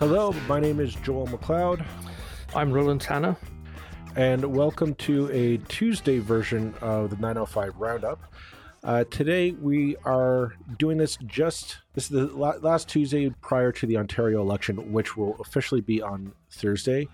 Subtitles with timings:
[0.00, 1.84] Hello, my name is Joel McLeod.
[2.54, 3.36] I'm Roland Tanner.
[4.16, 8.18] And welcome to a Tuesday version of the 905 Roundup.
[8.82, 13.98] Uh, today we are doing this just this is the last Tuesday prior to the
[13.98, 17.06] Ontario election, which will officially be on Thursday.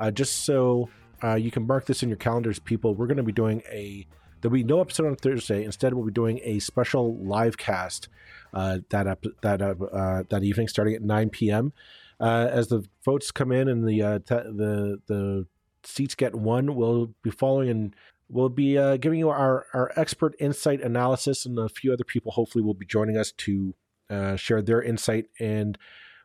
[0.00, 0.88] Uh, just so
[1.22, 4.04] uh, you can mark this in your calendars, people, we're going to be doing a
[4.40, 5.64] there'll be no episode on Thursday.
[5.64, 8.08] Instead, we'll be doing a special live cast
[8.52, 11.72] uh, that up that uh, that evening, starting at 9 p.m.
[12.20, 15.46] Uh, as the votes come in and the te- the the
[15.84, 17.96] seats get won, we'll be following and
[18.32, 22.32] We'll be uh, giving you our, our expert insight analysis, and a few other people
[22.32, 23.74] hopefully will be joining us to
[24.08, 25.76] uh, share their insight and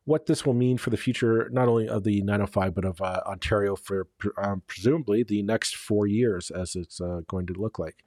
[0.05, 3.21] what this will mean for the future, not only of the 905, but of uh,
[3.25, 4.07] Ontario for
[4.41, 8.05] um, presumably the next four years, as it's uh, going to look like.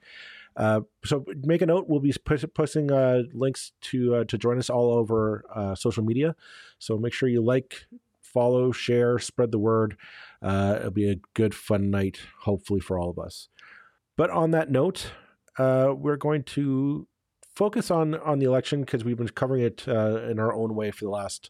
[0.55, 1.85] Uh, so make a note.
[1.87, 2.13] We'll be
[2.53, 5.43] posting uh, links to to join us all over
[5.77, 6.35] social media.
[6.79, 7.85] So make sure you like,
[8.21, 9.97] follow, share, spread the word.
[10.43, 13.47] it'll be a good, fun night, hopefully for all of us.
[14.17, 15.11] But on that note,
[15.57, 17.07] uh, we're going to
[17.55, 20.91] focus on on the election because we've been covering it uh, in our own way
[20.91, 21.49] for the last.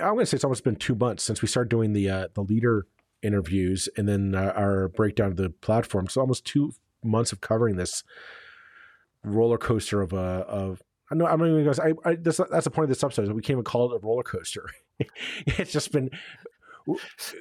[0.00, 2.28] I'm going to say it's almost been two months since we started doing the uh,
[2.34, 2.86] the leader
[3.22, 6.08] interviews and then uh, our breakdown of the platform.
[6.08, 6.72] So almost two
[7.04, 8.02] months of covering this
[9.22, 10.82] roller coaster of a of.
[11.10, 11.82] I know I'm not even going to.
[11.82, 13.30] I, I this, that's the point of this episode.
[13.32, 14.68] We can't even call it a roller coaster.
[15.46, 16.10] it's just been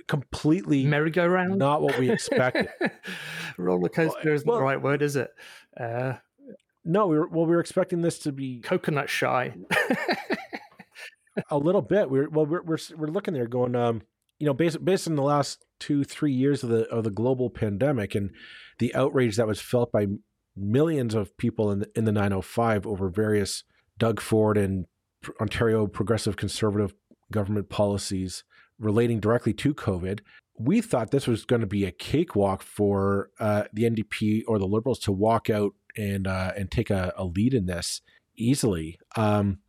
[0.07, 2.69] completely merry-go-round, not what we expected.
[3.57, 5.29] Roller coaster isn't well, the right word, is it?
[5.77, 6.13] Uh,
[6.85, 7.45] no, we were well.
[7.45, 9.53] We were expecting this to be coconut shy.
[11.49, 12.09] a little bit.
[12.09, 12.45] We're well.
[12.45, 13.75] We're we're, we're looking there, going.
[13.75, 14.01] Um,
[14.39, 17.49] you know, based based on the last two three years of the of the global
[17.49, 18.31] pandemic and
[18.79, 20.07] the outrage that was felt by
[20.55, 23.63] millions of people in the, in the 905 over various
[23.97, 24.85] Doug Ford and
[25.39, 26.93] Ontario Progressive Conservative
[27.31, 28.43] government policies
[28.79, 30.19] relating directly to COVID.
[30.57, 34.67] We thought this was going to be a cakewalk for uh, the NDP or the
[34.67, 38.01] Liberals to walk out and uh, and take a, a, lead in this
[38.35, 38.99] easily.
[39.15, 39.59] Um,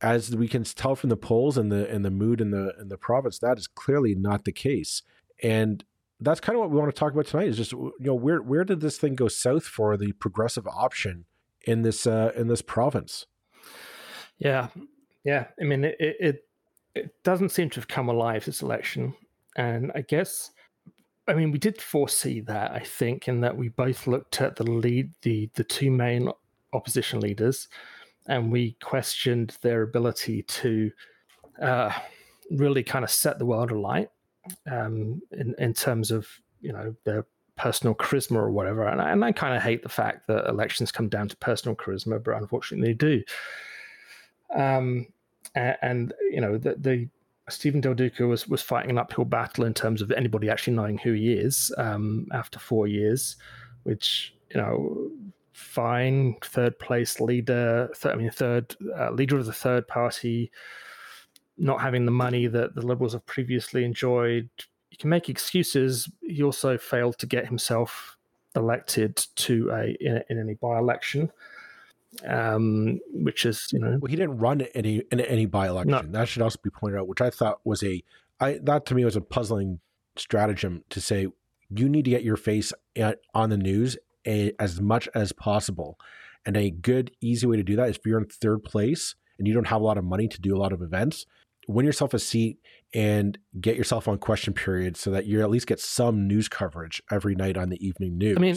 [0.00, 2.88] as we can tell from the polls and the and the mood in the in
[2.88, 5.02] the province, that is clearly not the case.
[5.42, 5.84] And
[6.20, 7.48] that's kind of what we want to talk about tonight.
[7.48, 11.24] Is just you know where where did this thing go south for the progressive option
[11.62, 13.26] in this uh, in this province?
[14.38, 14.68] Yeah,
[15.24, 15.46] yeah.
[15.60, 16.44] I mean, it, it
[16.94, 19.14] it doesn't seem to have come alive this election.
[19.56, 20.50] And I guess,
[21.26, 24.64] I mean, we did foresee that, I think, in that we both looked at the
[24.64, 26.30] lead, the, the two main
[26.72, 27.68] opposition leaders,
[28.28, 30.90] and we questioned their ability to
[31.60, 31.92] uh,
[32.50, 34.10] really kind of set the world alight
[34.70, 36.28] um, in, in terms of,
[36.60, 37.26] you know, their
[37.56, 38.86] personal charisma or whatever.
[38.86, 41.76] And I, and I kind of hate the fact that elections come down to personal
[41.76, 43.22] charisma, but unfortunately they do.
[44.54, 45.06] Um,
[45.54, 47.08] and, and you know the, the
[47.50, 50.98] Steven Del Duca was was fighting an uphill battle in terms of anybody actually knowing
[50.98, 53.36] who he is um, after four years,
[53.84, 55.10] which you know,
[55.52, 57.90] fine third place leader.
[58.00, 60.50] Th- I mean, third uh, leader of the third party,
[61.58, 64.48] not having the money that the Liberals have previously enjoyed.
[64.90, 66.08] You can make excuses.
[66.22, 68.16] He also failed to get himself
[68.56, 71.30] elected to a in, in any by election
[72.26, 75.90] um, which is you know well, he didn't run any in any by election.
[75.90, 76.02] No.
[76.02, 78.02] That should also be pointed out, which I thought was a
[78.40, 79.80] I that to me was a puzzling
[80.16, 81.28] stratagem to say
[81.70, 85.98] you need to get your face at, on the news a, as much as possible,
[86.46, 89.46] and a good easy way to do that is if you're in third place and
[89.46, 91.26] you don't have a lot of money to do a lot of events,
[91.68, 92.58] win yourself a seat
[92.94, 97.02] and get yourself on question period so that you at least get some news coverage
[97.12, 98.38] every night on the evening news.
[98.38, 98.56] I mean,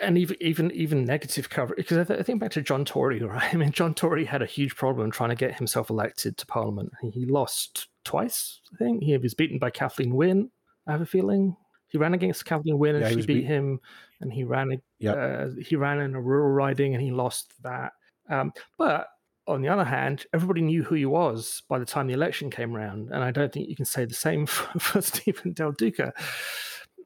[0.00, 3.22] and even even even negative coverage because I, th- I, think back to John Tory,
[3.22, 3.54] right?
[3.54, 6.90] I mean, John Tory had a huge problem trying to get himself elected to Parliament.
[7.12, 8.60] He lost twice.
[8.74, 10.50] I think he was beaten by Kathleen Wynne.
[10.86, 11.54] I have a feeling
[11.88, 13.80] he ran against Kathleen Wynne and yeah, she beat, beat him,
[14.20, 14.80] and he ran.
[15.00, 15.16] Yep.
[15.16, 17.92] Uh, he ran in a rural riding and he lost that.
[18.30, 19.08] Um, but
[19.48, 22.76] on the other hand, everybody knew who he was by the time the election came
[22.76, 26.12] around, and I don't think you can say the same for, for Steven Del Duca.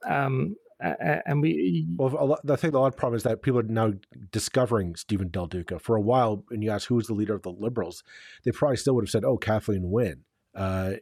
[0.05, 3.93] Um, and we well, I think the odd problem is that people are now
[4.33, 5.79] discovering Steven Del Duca.
[5.79, 8.03] For a while, and you ask who was the leader of the Liberals,
[8.45, 10.25] they probably still would have said, "Oh, Kathleen Wynne."
[10.55, 10.95] Uh,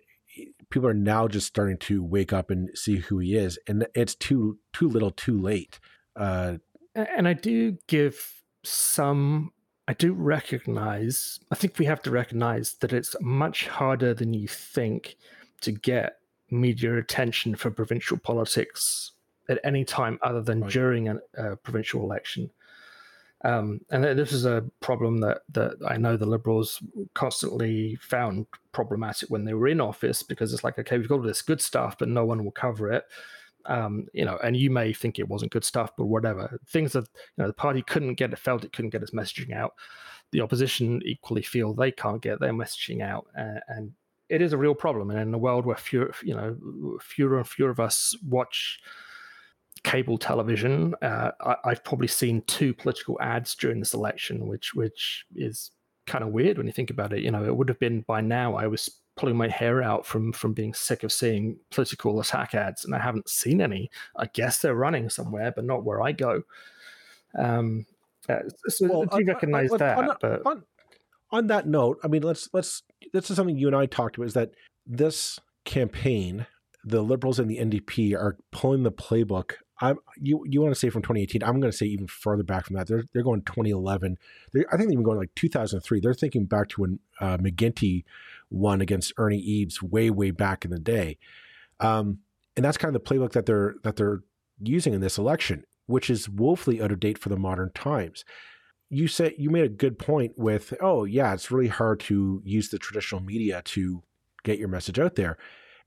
[0.69, 4.14] people are now just starting to wake up and see who he is, and it's
[4.14, 5.81] too too little, too late.
[6.14, 6.58] Uh,
[6.94, 9.52] and I do give some
[9.88, 14.46] I do recognize, I think we have to recognize that it's much harder than you
[14.46, 15.16] think
[15.62, 16.18] to get
[16.50, 19.12] media attention for provincial politics
[19.48, 20.70] at any time other than right.
[20.70, 22.50] during a, a, provincial election.
[23.42, 26.82] Um, and this is a problem that, that I know the Liberals
[27.14, 31.22] constantly found problematic when they were in office because it's like, okay, we've got all
[31.22, 33.06] this good stuff, but no one will cover it.
[33.66, 36.58] Um, you know, and you may think it wasn't good stuff, but whatever.
[36.68, 39.54] Things that you know the party couldn't get, it felt it couldn't get its messaging
[39.54, 39.74] out.
[40.32, 43.92] The opposition equally feel they can't get their messaging out, uh, and
[44.28, 45.10] it is a real problem.
[45.10, 48.80] And in a world where fewer, you know, fewer and fewer of us watch
[49.82, 50.94] cable television.
[51.02, 55.70] Uh, I, have probably seen two political ads during this election, which which is
[56.06, 57.22] kind of weird when you think about it.
[57.22, 58.54] You know, it would have been by now.
[58.56, 58.90] I was
[59.20, 62.99] pulling my hair out from from being sick of seeing political attack ads, and I
[62.99, 63.90] haven't seen any.
[64.17, 66.43] I guess they're running somewhere, but not where I go.
[67.38, 67.84] Um,
[68.28, 69.99] uh, so well, do you recognize that?
[69.99, 70.46] On, but...
[70.46, 70.62] on,
[71.31, 72.82] on that note, I mean, let's let's
[73.12, 74.28] this is something you and I talked about.
[74.28, 74.52] Is that
[74.87, 76.46] this campaign
[76.82, 80.90] the liberals and the NDP are pulling the playbook I'm you you want to say
[80.90, 81.43] from 2018?
[81.43, 82.87] I'm going to say even further back from that.
[82.87, 84.19] They're they're going 2011.
[84.52, 86.00] They're, I think they're even going like 2003.
[86.00, 88.05] They're thinking back to when uh, McGuinty
[88.50, 91.19] won against Ernie Eves way way back in the day,
[91.81, 92.19] um,
[92.56, 94.23] and that's kind of the playbook that they're that they're
[94.62, 98.25] using in this election, which is woefully out of date for the modern times.
[98.88, 102.70] You said you made a good point with oh yeah, it's really hard to use
[102.70, 104.02] the traditional media to
[104.43, 105.38] get your message out there,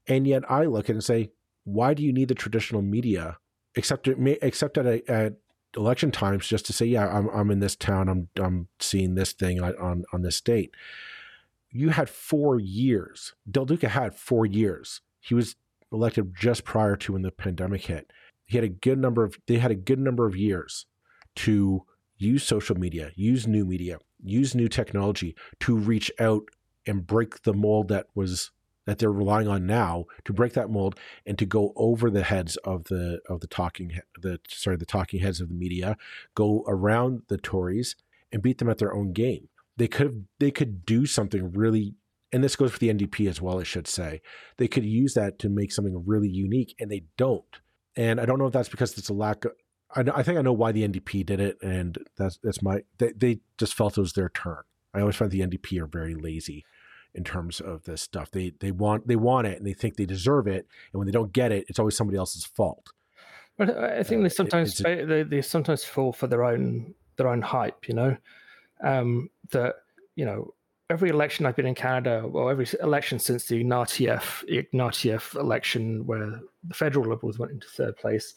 [0.07, 1.31] and yet I look at it and say
[1.65, 3.38] why do you need the traditional media
[3.75, 5.33] except except at, a, at
[5.75, 9.33] election times just to say, yeah, I'm I'm in this town, I'm I'm seeing this
[9.33, 10.74] thing on on this date.
[11.73, 13.33] You had four years.
[13.49, 15.01] Del Duca had four years.
[15.19, 15.55] He was
[15.91, 18.11] elected just prior to when the pandemic hit.
[18.45, 20.85] He had a good number of they had a good number of years
[21.37, 21.83] to
[22.17, 26.43] use social media, use new media, use new technology to reach out
[26.85, 28.51] and break the mold that was
[28.85, 32.57] that they're relying on now to break that mold and to go over the heads
[32.57, 35.97] of the of the talking the sorry the talking heads of the media,
[36.35, 37.95] go around the Tories
[38.31, 39.47] and beat them at their own game.
[39.77, 41.95] They could they could do something really
[42.33, 44.21] and this goes for the NDP as well, I should say.
[44.57, 47.59] They could use that to make something really unique, and they don't.
[47.95, 49.51] And I don't know if that's because it's a lack of.
[49.95, 52.81] I, I think I know why the NDP did it, and that's that's my.
[52.97, 54.63] They, they just felt it was their turn.
[54.95, 56.65] I always find the NDP are very lazy
[57.13, 58.31] in terms of this stuff.
[58.31, 61.11] They they want they want it and they think they deserve it, and when they
[61.11, 62.87] don't get it, it's always somebody else's fault.
[63.59, 67.27] But I think uh, they sometimes it, they, they sometimes fall for their own their
[67.27, 67.87] own hype.
[67.87, 68.17] You know,
[68.81, 69.75] um, that
[70.15, 70.53] you know
[70.89, 76.39] every election I've been in Canada, well, every election since the Ignatieff Ignatieff election, where
[76.67, 78.33] the federal Liberals went into third place.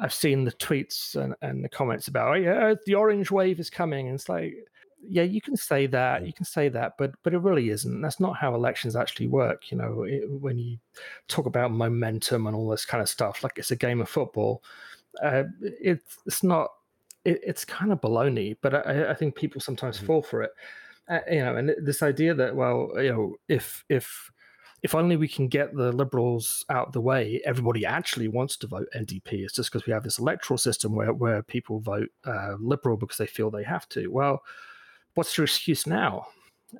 [0.00, 3.68] I've seen the tweets and, and the comments about, oh, yeah, the orange wave is
[3.68, 4.06] coming.
[4.06, 4.54] And it's like,
[5.06, 8.00] yeah, you can say that, you can say that, but but it really isn't.
[8.00, 9.70] That's not how elections actually work.
[9.70, 10.78] You know, it, when you
[11.28, 14.62] talk about momentum and all this kind of stuff, like it's a game of football,
[15.22, 16.70] uh, it, it's not.
[17.24, 20.06] It, it's kind of baloney, but I, I think people sometimes mm-hmm.
[20.06, 20.50] fall for it.
[21.08, 24.30] Uh, you know, and this idea that well, you know, if if
[24.82, 28.66] if only we can get the liberals out of the way, everybody actually wants to
[28.66, 29.44] vote NDP.
[29.44, 33.18] It's just because we have this electoral system where where people vote uh, liberal because
[33.18, 34.08] they feel they have to.
[34.08, 34.42] Well
[35.14, 36.26] what's your excuse now?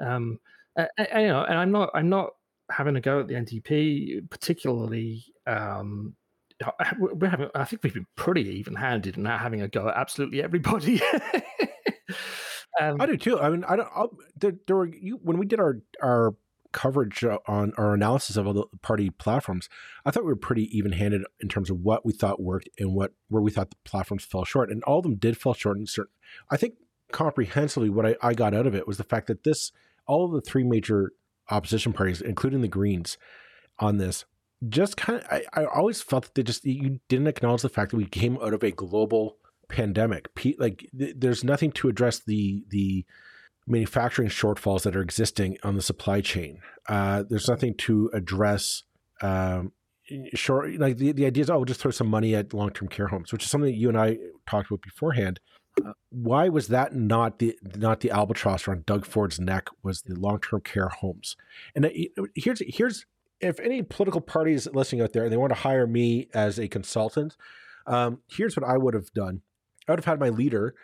[0.01, 0.39] Um,
[0.77, 2.31] you know, and I'm not I'm not
[2.71, 5.25] having a go at the NDP, particularly.
[5.47, 6.15] Um,
[6.99, 10.43] we're having, I think we've been pretty even-handed in not having a go at absolutely
[10.43, 11.01] everybody.
[12.81, 13.41] um, I do too.
[13.41, 13.89] I mean, I don't.
[13.95, 16.35] I'll, there, there were you when we did our our
[16.73, 19.69] coverage on our analysis of all the party platforms,
[20.05, 23.13] I thought we were pretty even-handed in terms of what we thought worked and what
[23.29, 25.87] where we thought the platforms fell short, and all of them did fall short in
[25.87, 26.13] certain.
[26.51, 26.75] I think
[27.13, 29.71] comprehensively, what I, I got out of it was the fact that this,
[30.07, 31.13] all of the three major
[31.51, 33.19] opposition parties, including the Greens,
[33.79, 34.25] on this,
[34.69, 37.91] just kind of, I, I always felt that they just, you didn't acknowledge the fact
[37.91, 39.39] that we came out of a global
[39.69, 40.29] pandemic.
[40.59, 43.05] Like, th- there's nothing to address the, the,
[43.65, 46.59] manufacturing shortfalls that are existing on the supply chain.
[46.89, 48.83] Uh, there's nothing to address
[49.21, 49.71] um,
[50.35, 53.07] short like the, the idea is oh we'll just throw some money at long-term care
[53.07, 55.39] homes which is something that you and i talked about beforehand
[56.11, 59.69] why was that not the not the albatross around Doug Ford's neck?
[59.83, 61.37] Was the long term care homes?
[61.75, 61.91] And
[62.35, 63.07] here's here's
[63.43, 66.69] if any political parties listening out there and they want to hire me as a
[66.69, 67.37] consultant,
[67.87, 69.43] um, here's what I would have done.
[69.89, 70.75] I would have had my leader,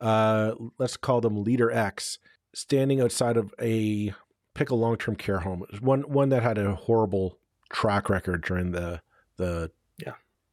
[0.00, 2.18] uh, let's call them Leader X,
[2.54, 4.14] standing outside of a
[4.54, 5.64] pick a long term care home.
[5.80, 7.38] One one that had a horrible
[7.70, 9.02] track record during the
[9.36, 10.12] the yeah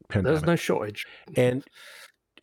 [0.09, 0.39] pandemic.
[0.39, 1.63] There's no shortage, and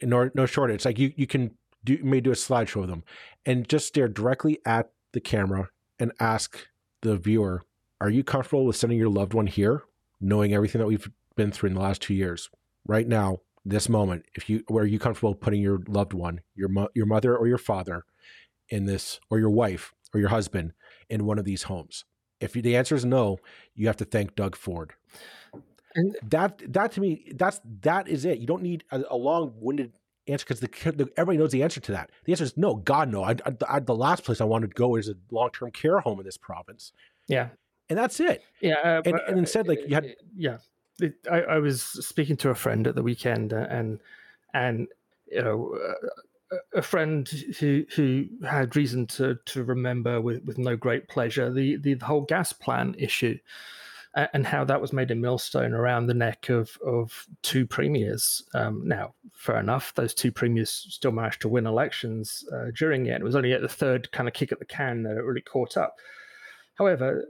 [0.02, 0.84] no, no shortage.
[0.84, 3.04] Like you, you can do, you may do a slideshow of them
[3.44, 6.68] and just stare directly at the camera and ask
[7.02, 7.64] the viewer,
[8.00, 9.82] are you comfortable with sending your loved one here,
[10.20, 12.50] knowing everything that we've been through in the last two years?
[12.86, 16.88] Right now, this moment, if you were you comfortable putting your loved one, your mo-
[16.94, 18.04] your mother or your father,
[18.68, 20.72] in this, or your wife or your husband
[21.08, 22.04] in one of these homes?
[22.40, 23.38] If the answer is no,
[23.74, 24.92] you have to thank Doug Ford.
[25.94, 28.38] And that that to me, that's that is it.
[28.38, 29.92] You don't need a, a long-winded
[30.28, 32.10] answer because the, the, everybody knows the answer to that.
[32.24, 32.76] The answer is no.
[32.76, 33.24] God no.
[33.24, 36.20] I, I, I, the last place I wanted to go is a long-term care home
[36.20, 36.92] in this province.
[37.26, 37.48] Yeah,
[37.88, 38.42] and that's it.
[38.60, 40.58] Yeah, uh, and, and, instead, like you had, yeah.
[41.00, 44.00] It, I, I, was speaking to a friend at the weekend, uh, and
[44.52, 44.88] and
[45.26, 45.78] you know,
[46.52, 47.28] uh, a friend
[47.58, 52.04] who who had reason to to remember with with no great pleasure the the, the
[52.04, 53.38] whole gas plant issue
[54.32, 58.42] and how that was made a millstone around the neck of of two premiers.
[58.54, 63.20] Um, now, fair enough, those two premiers still managed to win elections uh, during it.
[63.20, 65.42] It was only at the third kind of kick at the can that it really
[65.42, 65.96] caught up.
[66.74, 67.24] However,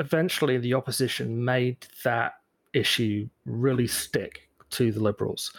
[0.00, 2.34] eventually the opposition made that
[2.72, 5.52] issue really stick to the Liberals.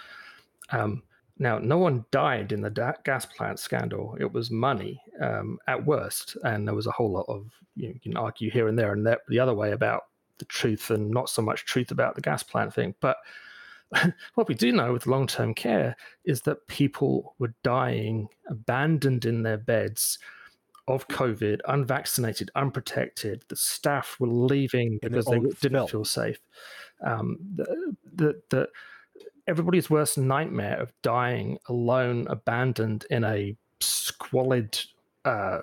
[0.71, 1.03] Um,
[1.37, 4.15] now, no one died in the da- gas plant scandal.
[4.19, 7.93] It was money um, at worst, and there was a whole lot of you, know,
[7.93, 10.03] you can argue here and there and there, the other way about
[10.37, 12.95] the truth and not so much truth about the gas plant thing.
[13.01, 13.17] But
[14.35, 19.43] what we do know with long term care is that people were dying abandoned in
[19.43, 20.19] their beds
[20.87, 23.43] of COVID, unvaccinated, unprotected.
[23.47, 26.39] The staff were leaving because they didn't feel safe.
[27.01, 28.69] Um, the, the, the,
[29.47, 34.79] everybody's worst nightmare of dying alone, abandoned in a squalid
[35.25, 35.59] uh,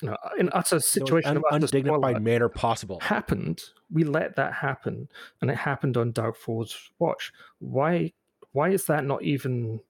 [0.00, 3.62] you know, in utter situation un- undignified manner possible happened.
[3.92, 5.08] We let that happen,
[5.40, 7.32] and it happened on Doug Ford's watch.
[7.58, 8.12] Why?
[8.52, 9.80] Why is that not even?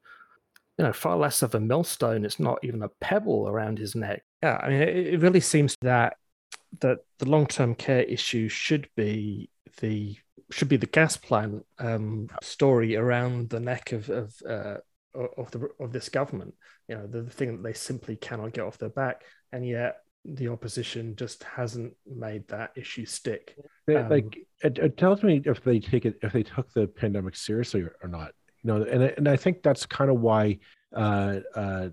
[0.81, 2.25] You know, far less of a millstone.
[2.25, 4.23] It's not even a pebble around his neck.
[4.43, 6.17] Yeah, I mean, it, it really seems that
[6.81, 9.51] that the long term care issue should be
[9.83, 10.17] the
[10.51, 14.77] should be the gas plant um, story around the neck of of uh,
[15.15, 16.55] of the of this government.
[16.89, 19.99] You know, the, the thing that they simply cannot get off their back, and yet
[20.25, 23.55] the opposition just hasn't made that issue stick.
[23.87, 27.37] Um, like it, it, tells me if they take it if they took the pandemic
[27.37, 28.33] seriously or, or not.
[28.63, 30.59] You know, and and I think that's kind of why
[30.95, 31.89] uh, uh,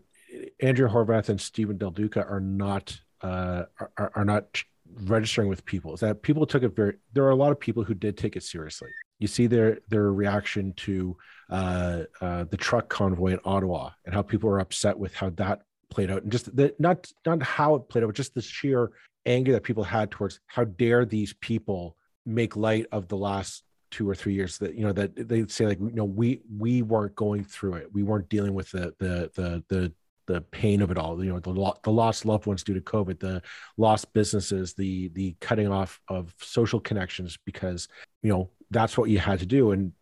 [0.62, 3.64] Andrea Horwath and Steven Del Duca are not uh,
[3.98, 4.64] are, are not
[5.04, 5.94] registering with people.
[5.94, 6.96] Is that people took it very.
[7.14, 8.90] There are a lot of people who did take it seriously.
[9.20, 11.18] You see their their reaction to
[11.50, 15.62] uh, uh, the truck convoy in Ottawa and how people were upset with how that
[15.90, 18.92] played out, and just the not not how it played out, but just the sheer
[19.26, 21.96] anger that people had towards how dare these people
[22.26, 25.66] make light of the last two or three years that you know that they say
[25.66, 27.90] like you know we we weren't going through it.
[27.94, 29.94] We weren't dealing with the the the the
[30.28, 31.24] the pain of it all.
[31.24, 33.42] You know the, lo- the lost loved ones due to covid the
[33.78, 37.88] lost businesses the the cutting off of social connections because
[38.22, 39.72] you know that's what you had to do.
[39.72, 39.94] And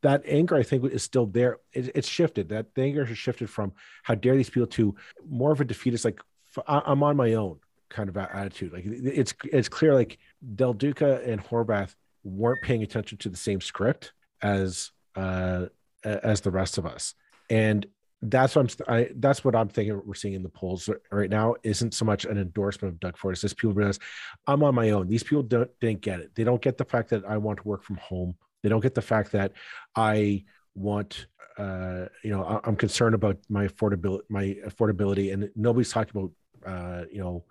[0.00, 1.58] that anger i think is still there.
[1.72, 2.48] It, it's shifted.
[2.48, 4.94] That anger has shifted from how dare these people to
[5.28, 6.20] more of a defeatist like
[6.66, 8.72] i'm on my own kind of attitude.
[8.72, 10.18] Like it's it's clear like
[10.54, 11.94] del duca and horwath
[12.26, 15.66] weren't paying attention to the same script as uh
[16.04, 17.14] as the rest of us
[17.50, 17.86] and
[18.22, 18.94] that's what I'm.
[18.94, 20.00] I, that's what I'm thinking.
[20.04, 23.32] We're seeing in the polls right now isn't so much an endorsement of Doug Ford.
[23.34, 23.98] It's just people realize
[24.46, 25.06] I'm on my own.
[25.06, 26.34] These people don't didn't get it.
[26.34, 28.34] They don't get the fact that I want to work from home.
[28.62, 29.52] They don't get the fact that
[29.94, 31.26] I want.
[31.58, 34.22] Uh, you know, I'm concerned about my affordability.
[34.28, 36.30] My affordability, and nobody's talking about.
[36.66, 37.44] Uh, you know,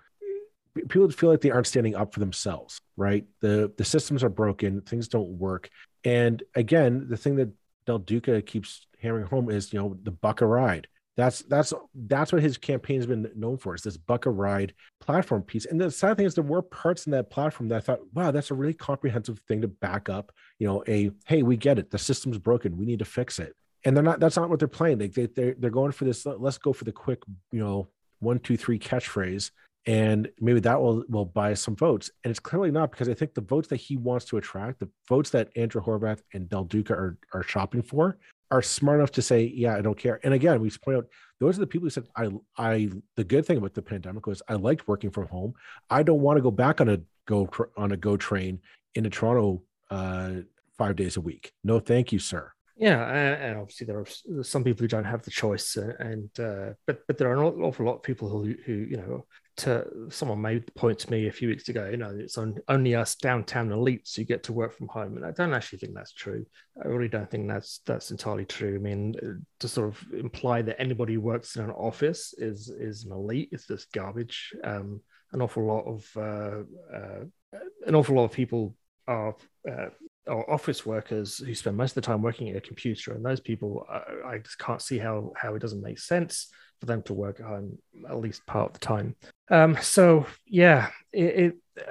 [0.75, 2.81] people feel like they aren't standing up for themselves.
[2.97, 3.25] Right.
[3.41, 4.81] The the systems are broken.
[4.81, 5.69] Things don't work.
[6.03, 7.49] And again, the thing that
[7.85, 10.87] Del Duca keeps hammering home is you know the buck a ride.
[11.17, 14.73] That's that's that's what his campaign has been known for is this buck a ride
[14.99, 15.65] platform piece.
[15.65, 18.31] And the sad thing is there were parts in that platform that I thought, wow,
[18.31, 20.33] that's a really comprehensive thing to back up.
[20.59, 23.55] You know, a hey, we get it, the system's broken, we need to fix it.
[23.85, 24.19] And they're not.
[24.19, 24.97] That's not what they're playing.
[24.97, 26.25] They, they they're they're going for this.
[26.25, 27.87] Let's go for the quick, you know,
[28.19, 29.51] one two three catchphrase
[29.85, 32.09] and maybe that will will buy some votes.
[32.23, 34.89] And it's clearly not because I think the votes that he wants to attract, the
[35.07, 38.17] votes that Andrew Horwath and Del Duca are are shopping for,
[38.51, 41.07] are smart enough to say, "Yeah, I don't care." And again, we point out
[41.39, 44.41] those are the people who said, "I I." The good thing about the pandemic was
[44.47, 45.53] I liked working from home.
[45.89, 48.59] I don't want to go back on a go on a go train
[48.95, 49.61] into Toronto
[49.91, 50.31] uh,
[50.77, 51.51] five days a week.
[51.63, 52.51] No, thank you, sir.
[52.77, 57.07] Yeah, and obviously there are some people who don't have the choice, and uh, but
[57.07, 59.25] but there are an awful lot of people who who you know
[59.57, 62.57] to someone made the point to me a few weeks ago, you know, it's on,
[62.67, 65.93] only us downtown elites who get to work from home, and I don't actually think
[65.93, 66.45] that's true.
[66.83, 68.75] I really don't think that's that's entirely true.
[68.75, 72.69] I mean, uh, to sort of imply that anybody who works in an office is
[72.69, 74.53] is an elite is just garbage.
[74.63, 78.75] Um, an awful lot of uh, uh, an awful lot of people
[79.07, 79.35] are
[79.69, 79.87] uh,
[80.27, 83.85] office workers who spend most of the time working at a computer, and those people,
[83.89, 87.39] I, I just can't see how how it doesn't make sense for them to work
[87.39, 87.77] at home
[88.09, 89.15] at least part of the time.
[89.49, 91.55] Um, so yeah, it, it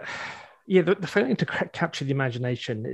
[0.66, 2.86] yeah, the, the failing to capture the imagination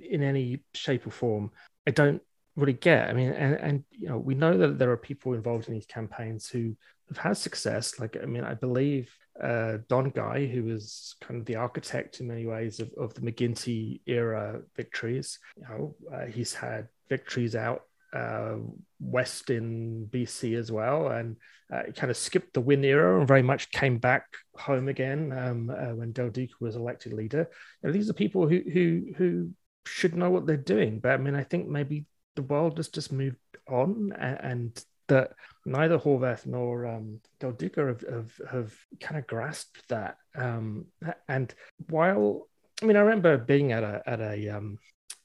[0.00, 1.50] in any shape or form,
[1.86, 2.20] I don't
[2.56, 3.08] really get.
[3.08, 5.86] I mean, and, and you know, we know that there are people involved in these
[5.86, 6.76] campaigns who
[7.08, 7.98] have had success.
[7.98, 12.28] Like, I mean, I believe uh, Don Guy, who was kind of the architect in
[12.28, 17.82] many ways of, of the McGuinty era victories, you know, uh, he's had victories out
[18.16, 18.56] uh,
[19.00, 21.36] west in BC as well, and
[21.72, 24.24] uh, kind of skipped the Wynne era and very much came back
[24.56, 27.48] home again um, uh, when Del Duca was elected leader.
[27.82, 29.50] Know, these are people who who who
[29.86, 33.12] should know what they're doing, but I mean, I think maybe the world has just
[33.12, 33.36] moved
[33.68, 35.32] on, and, and that
[35.64, 40.16] neither Horwath nor um, Del Duca have, have, have kind of grasped that.
[40.34, 40.86] Um,
[41.28, 41.54] and
[41.88, 42.48] while
[42.82, 44.78] I mean, I remember being at a at a um,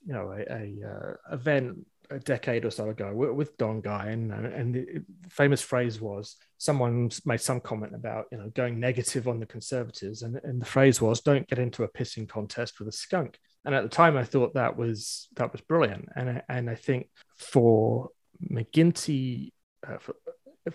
[0.05, 4.31] you know a, a uh, event a decade or so ago with Don Guy, and,
[4.31, 9.39] and the famous phrase was someone made some comment about you know going negative on
[9.39, 12.91] the Conservatives, and, and the phrase was "Don't get into a pissing contest with a
[12.91, 16.69] skunk." And at the time, I thought that was that was brilliant, and I, and
[16.69, 18.09] I think for
[18.51, 19.51] McGuinty,
[19.87, 20.15] uh, for,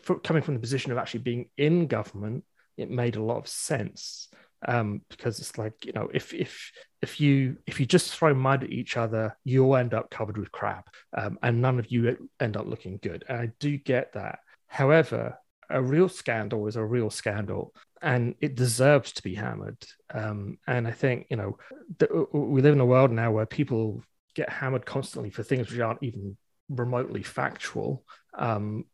[0.03, 2.45] for coming from the position of actually being in government,
[2.77, 4.29] it made a lot of sense
[4.67, 6.71] um, because it's like you know if if
[7.03, 10.53] if you if you just throw mud at each other, you'll end up covered with
[10.53, 13.25] crap, um, and none of you end up looking good.
[13.29, 14.39] And I do get that.
[14.67, 19.83] However, a real scandal is a real scandal, and it deserves to be hammered.
[20.13, 21.59] Um, and I think you know
[21.99, 24.03] th- we live in a world now where people
[24.35, 26.37] get hammered constantly for things which aren't even
[26.69, 28.05] remotely factual.
[28.37, 28.85] Um,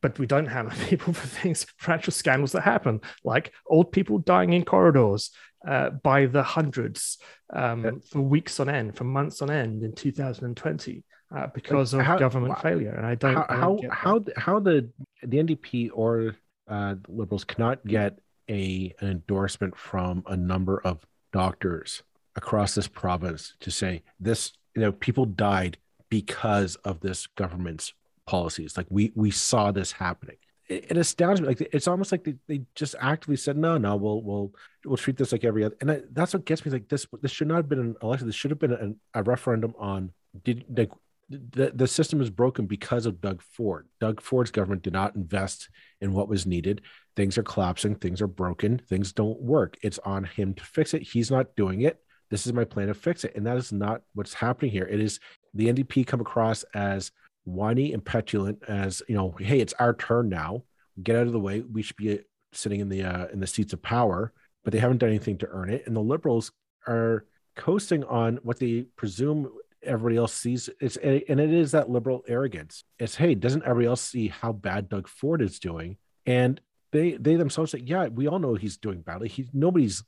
[0.00, 4.18] but we don't hammer people for things, for actual scandals that happen, like old people
[4.18, 5.30] dying in corridors
[5.66, 7.18] uh, by the hundreds
[7.52, 7.90] um, yeah.
[8.10, 12.18] for weeks on end, for months on end in 2020 uh, because like, of how,
[12.18, 12.94] government failure.
[12.94, 14.88] And I don't how I don't how, how, how the
[15.22, 16.36] the NDP or
[16.68, 18.18] uh, liberals cannot get
[18.48, 22.02] a an endorsement from a number of doctors
[22.36, 25.76] across this province to say this you know people died
[26.08, 27.92] because of this government's
[28.28, 28.76] policies.
[28.76, 30.36] Like we we saw this happening.
[30.68, 31.48] It, it astounds me.
[31.48, 34.52] Like it's almost like they, they just actively said, no, no, we'll we'll
[34.84, 35.76] we'll treat this like every other.
[35.80, 36.70] And I, that's what gets me.
[36.70, 38.26] Like this this should not have been an election.
[38.26, 40.12] This should have been a referendum on
[40.44, 40.90] did like
[41.30, 43.86] the, the system is broken because of Doug Ford.
[44.00, 45.68] Doug Ford's government did not invest
[46.00, 46.82] in what was needed.
[47.16, 49.76] Things are collapsing, things are broken, things don't work.
[49.82, 51.02] It's on him to fix it.
[51.02, 52.00] He's not doing it.
[52.30, 53.34] This is my plan to fix it.
[53.36, 54.86] And that is not what's happening here.
[54.86, 55.18] It is
[55.54, 57.10] the NDP come across as
[57.54, 60.62] whiny and petulant as you know hey it's our turn now.
[61.02, 61.60] Get out of the way.
[61.60, 62.20] We should be
[62.52, 64.32] sitting in the uh, in the seats of power.
[64.64, 65.84] But they haven't done anything to earn it.
[65.86, 66.52] And the liberals
[66.86, 67.24] are
[67.56, 69.50] coasting on what they presume
[69.82, 70.68] everybody else sees.
[70.80, 72.84] It's and it is that liberal arrogance.
[72.98, 75.96] It's hey doesn't everybody else see how bad doug ford is doing?
[76.26, 76.60] And
[76.92, 79.28] they they themselves say yeah we all know he's doing badly.
[79.28, 80.02] He nobody's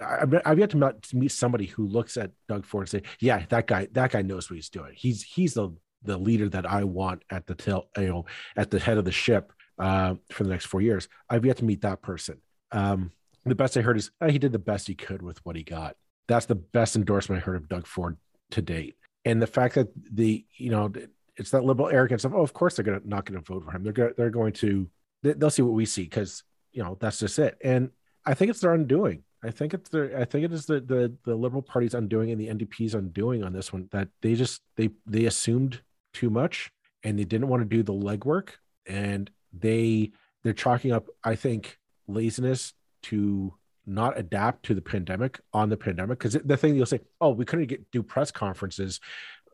[0.00, 3.66] I've, I've yet to meet somebody who looks at Doug Ford and say, "Yeah, that
[3.66, 4.92] guy, that guy knows what he's doing.
[4.96, 5.70] He's he's the
[6.02, 8.24] the leader that I want at the tail, you know,
[8.56, 11.08] at the head of the ship uh, for the next four years.
[11.28, 12.40] I've yet to meet that person.
[12.72, 13.12] Um,
[13.44, 15.62] the best I heard is oh, he did the best he could with what he
[15.62, 15.96] got.
[16.26, 18.18] That's the best endorsement I heard of Doug Ford
[18.50, 18.96] to date.
[19.24, 20.92] And the fact that the you know
[21.36, 23.82] it's that liberal arrogance of oh of course they're gonna not gonna vote for him.
[23.82, 24.88] They're gonna, they're going to
[25.22, 27.56] they'll see what we see because you know that's just it.
[27.62, 27.90] And
[28.26, 29.24] I think it's their undoing.
[29.42, 32.40] I think it's the I think it is the the the Liberal Party's undoing and
[32.40, 35.80] the NDP's undoing on this one that they just they they assumed
[36.12, 36.70] too much
[37.04, 38.50] and they didn't want to do the legwork
[38.86, 40.10] and they
[40.42, 43.54] they're chalking up i think laziness to
[43.88, 47.44] not adapt to the pandemic on the pandemic because the thing you'll say oh we
[47.44, 49.00] couldn't get do press conferences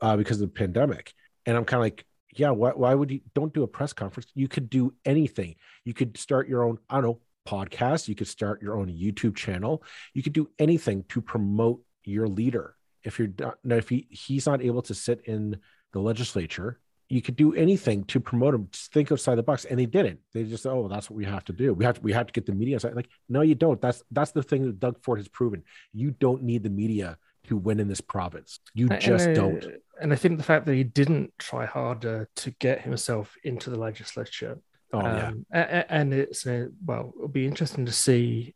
[0.02, 1.14] uh, because of the pandemic.
[1.46, 2.04] And i'm kind of like
[2.36, 4.30] yeah why, why would you don't do a press conference?
[4.34, 5.54] You could do anything.
[5.84, 9.36] You could start your own i don't know podcast you could start your own youtube
[9.36, 9.82] channel.
[10.14, 12.74] You could do anything to promote your leader.
[13.02, 15.58] If you're not if he, he's not able to sit in
[15.94, 16.78] the legislature.
[17.08, 18.68] You could do anything to promote them.
[18.72, 20.20] Just think outside the box, and they didn't.
[20.32, 21.72] They just, oh, that's what we have to do.
[21.72, 22.78] We have to, we have to get the media.
[22.82, 23.80] Like, no, you don't.
[23.80, 25.62] That's that's the thing that Doug Ford has proven.
[25.92, 28.58] You don't need the media to win in this province.
[28.74, 29.66] You just and, don't.
[30.00, 33.78] And I think the fact that he didn't try harder to get himself into the
[33.78, 34.58] legislature.
[34.92, 35.84] Oh um, yeah.
[35.88, 38.54] And it's uh, well, it'll be interesting to see.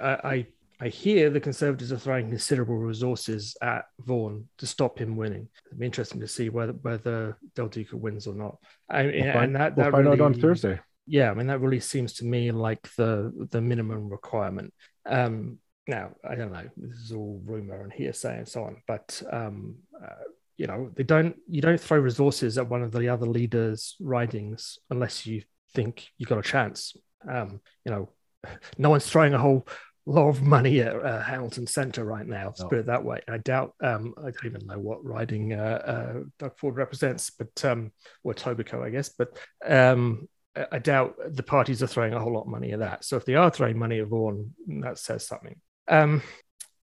[0.00, 0.46] I, I
[0.80, 5.48] I hear the Conservatives are throwing considerable resources at Vaughan to stop him winning.
[5.66, 8.56] It'll be interesting to see whether whether Del Duca wins or not.
[8.88, 10.80] I mean, we'll find, and that, we'll that find really, out on Thursday.
[11.06, 14.72] Yeah, I mean that really seems to me like the the minimum requirement.
[15.04, 16.68] Um, now I don't know.
[16.76, 20.24] This is all rumor and hearsay and so on, but um, uh,
[20.56, 21.36] you know, they don't.
[21.48, 25.42] You don't throw resources at one of the other leaders' ridings unless you
[25.74, 26.94] think you've got a chance.
[27.28, 28.10] Um, you know,
[28.78, 29.66] no one's throwing a whole
[30.06, 32.46] lot of money at uh, Hamilton Center right now.
[32.46, 32.68] Let's no.
[32.68, 33.20] put it that way.
[33.28, 33.74] I doubt.
[33.82, 37.92] Um, I don't even know what riding uh, uh, Doug Ford represents, but um,
[38.24, 39.10] or Etobicoke, I guess.
[39.10, 40.28] But um,
[40.72, 43.04] I doubt the parties are throwing a whole lot of money at that.
[43.04, 45.56] So if they are throwing money at Vaughan, that says something.
[45.88, 46.22] Um,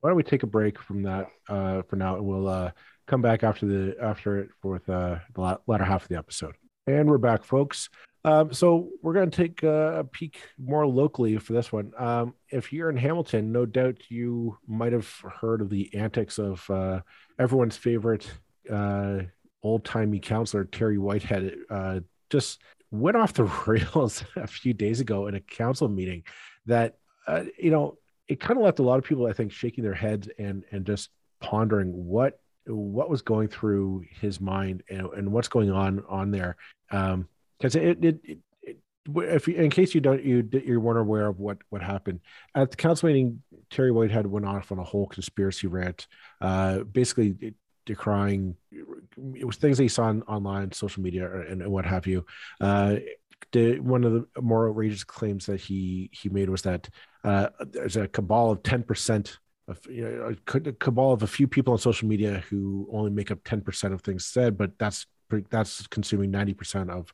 [0.01, 2.71] Why don't we take a break from that uh, for now, and we'll uh,
[3.07, 6.55] come back after the after it uh, the latter half of the episode.
[6.87, 7.89] And we're back, folks.
[8.25, 11.93] Um, so we're going to take a peek more locally for this one.
[11.99, 15.09] Um, if you're in Hamilton, no doubt you might have
[15.41, 17.01] heard of the antics of uh,
[17.39, 18.31] everyone's favorite
[18.71, 19.21] uh,
[19.63, 21.57] old timey councillor Terry Whitehead.
[21.69, 26.23] Uh, just went off the rails a few days ago in a council meeting
[26.67, 29.85] that uh, you know it kind of left a lot of people, I think, shaking
[29.85, 35.33] their heads and and just pondering what what was going through his mind and, and
[35.33, 36.57] what's going on on there.
[36.91, 37.29] Um,
[37.63, 38.39] because it, it, it,
[39.07, 42.21] if you, in case you don't you you weren't aware of what what happened
[42.55, 46.07] at the council meeting, Terry Whitehead went off on a whole conspiracy rant,
[46.41, 47.55] uh, basically
[47.87, 48.57] decrying
[49.35, 52.25] it was things he saw on, online, social media, and, and what have you.
[52.61, 52.97] Uh,
[53.53, 56.89] the, one of the more outrageous claims that he he made was that
[57.25, 61.47] uh, there's a cabal of ten percent of you know, a cabal of a few
[61.47, 65.07] people on social media who only make up ten percent of things said, but that's
[65.41, 67.13] that's consuming 90% of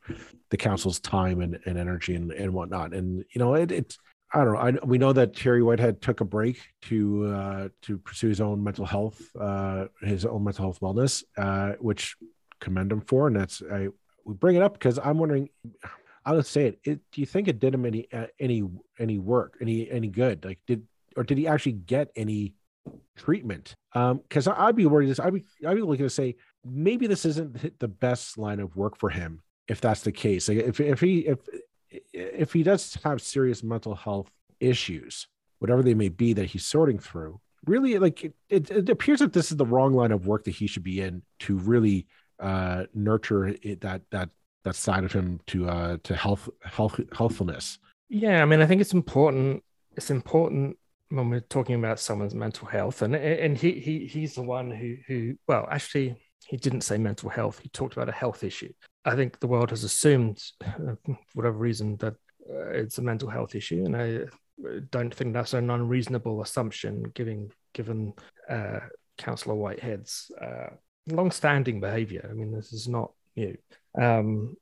[0.50, 2.94] the council's time and, and energy and, and whatnot.
[2.94, 3.98] And, you know, it, it's,
[4.32, 4.60] I don't know.
[4.60, 8.62] I, we know that Terry Whitehead took a break to uh, to pursue his own
[8.62, 12.16] mental health, uh, his own mental health wellness, uh, which
[12.60, 13.28] commend him for.
[13.28, 13.88] And that's I
[14.26, 15.48] we bring it up because I'm wondering.
[16.26, 17.00] I'll just say it, it.
[17.10, 18.62] Do you think it did him any uh, any
[18.98, 20.44] any work, any any good?
[20.44, 22.52] Like did or did he actually get any
[23.16, 23.74] treatment?
[23.94, 25.08] Um, because I'd be worried.
[25.08, 26.36] This I'd be I'd be looking to say
[26.70, 30.48] maybe this isn't the best line of work for him if that's the case.
[30.48, 31.38] Like if if he if
[32.12, 35.26] if he does have serious mental health issues,
[35.58, 39.32] whatever they may be that he's sorting through, really like it, it, it appears that
[39.32, 42.06] this is the wrong line of work that he should be in to really
[42.40, 44.30] uh, nurture it, that that
[44.64, 47.78] that side of him to uh, to health health healthfulness.
[48.08, 49.62] Yeah, I mean, I think it's important.
[49.96, 50.78] It's important
[51.10, 54.96] when we're talking about someone's mental health, and and he he he's the one who
[55.06, 57.58] who well actually he didn't say mental health.
[57.58, 58.72] He talked about a health issue.
[59.04, 62.14] I think the world has assumed, uh, for whatever reason, that
[62.48, 67.04] uh, it's a mental health issue, and I uh, don't think that's an unreasonable assumption,
[67.14, 68.14] given given
[68.48, 68.80] uh,
[69.18, 70.68] Councillor Whitehead's uh,
[71.06, 72.26] long-standing behaviour.
[72.28, 73.56] I mean, this is not new.
[74.00, 74.56] Um,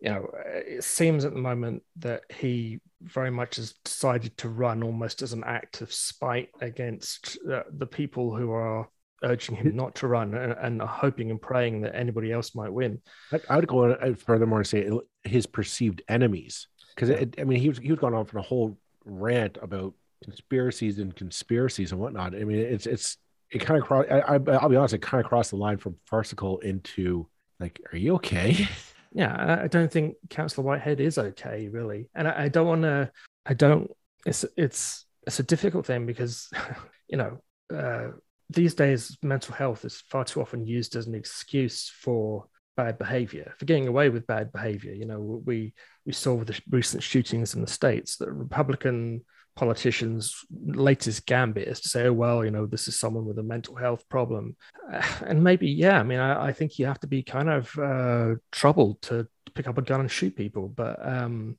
[0.00, 4.82] you know, it seems at the moment that he very much has decided to run
[4.82, 8.88] almost as an act of spite against uh, the people who are
[9.22, 13.00] urging him not to run and, and, hoping and praying that anybody else might win.
[13.32, 14.90] I, I would go on furthermore and say
[15.22, 17.24] his perceived enemies, because yeah.
[17.38, 21.14] I mean he was he was going on for a whole rant about conspiracies and
[21.14, 22.34] conspiracies and whatnot.
[22.34, 23.16] I mean it's it's
[23.50, 24.06] it kind of cross.
[24.10, 27.26] I, will be honest, it kind of crossed the line from farcical into
[27.60, 28.68] like, are you okay?
[29.16, 33.12] Yeah, I don't think Councillor Whitehead is okay, really, and I, I don't want to.
[33.46, 33.88] I don't.
[34.26, 36.50] It's it's it's a difficult thing because
[37.08, 37.38] you know
[37.72, 38.08] uh,
[38.50, 43.54] these days, mental health is far too often used as an excuse for bad behavior,
[43.58, 44.92] for getting away with bad behavior.
[44.92, 49.24] You know, we we saw with the recent shootings in the states that Republican
[49.56, 53.42] politicians' latest gambit is to say, "Oh well, you know, this is someone with a
[53.42, 54.56] mental health problem,"
[55.26, 55.98] and maybe, yeah.
[55.98, 59.68] I mean, I, I think you have to be kind of uh, troubled to pick
[59.68, 61.56] up a gun and shoot people, but um,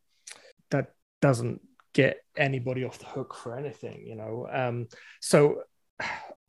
[0.72, 1.62] that doesn't
[1.94, 4.48] get anybody off the hook for anything, you know.
[4.52, 4.88] Um,
[5.22, 5.62] so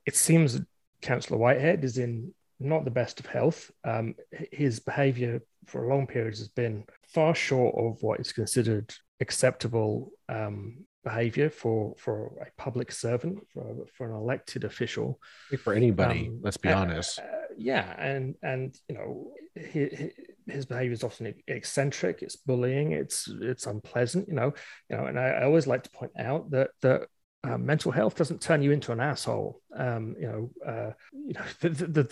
[0.07, 0.61] it seems
[1.03, 3.71] Councillor Whitehead is in not the best of health.
[3.85, 4.15] Um,
[4.53, 10.13] his behaviour for a long periods has been far short of what is considered acceptable
[10.29, 15.21] um, behaviour for for a public servant, for for an elected official,
[15.63, 16.29] for anybody.
[16.29, 17.19] Um, let's be uh, honest.
[17.19, 17.23] Uh,
[17.57, 20.13] yeah, and and you know his,
[20.47, 22.23] his behaviour is often eccentric.
[22.23, 22.93] It's bullying.
[22.93, 24.29] It's it's unpleasant.
[24.29, 24.55] You know,
[24.89, 27.09] you know, and I, I always like to point out that that
[27.49, 29.61] uh, mental health doesn't turn you into an asshole.
[29.77, 32.03] Um, you know, uh, you know the, the,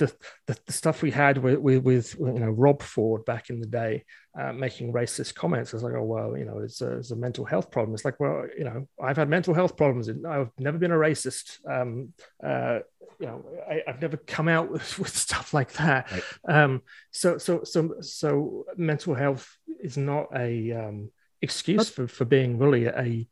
[0.47, 3.66] the, the, stuff we had with, with, with, you know Rob Ford back in the
[3.66, 4.05] day,
[4.38, 5.73] uh, making racist comments.
[5.73, 7.94] It's like, oh well, you know, it's a, it's a, mental health problem.
[7.94, 10.09] It's like, well, you know, I've had mental health problems.
[10.09, 11.59] And I've never been a racist.
[11.68, 12.12] Um,
[12.44, 12.81] uh,
[13.18, 16.11] you know, I, have never come out with, with stuff like that.
[16.11, 16.62] Right.
[16.62, 21.11] Um, so so so so mental health is not a um,
[21.42, 23.29] excuse for, for being really a